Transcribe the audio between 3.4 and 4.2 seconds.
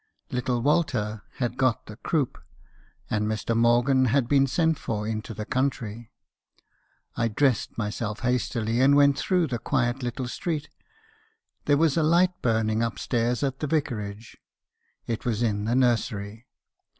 Morgan